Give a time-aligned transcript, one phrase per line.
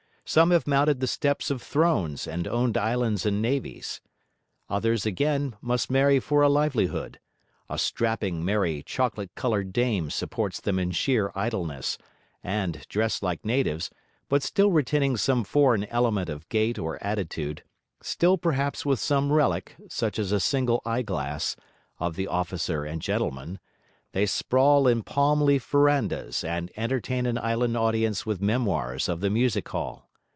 [0.23, 3.99] Some have mounted the steps of thrones and owned islands and navies.
[4.69, 7.19] Others again must marry for a livelihood;
[7.67, 11.97] a strapping, merry, chocolate coloured dame supports them in sheer idleness;
[12.41, 13.89] and, dressed like natives,
[14.29, 17.61] but still retaining some foreign element of gait or attitude,
[18.01, 21.57] still perhaps with some relic (such as a single eye glass)
[21.99, 23.59] of the officer and gentleman,
[24.13, 29.29] they sprawl in palm leaf verandahs and entertain an island audience with memoirs of the
[29.29, 30.07] music hall.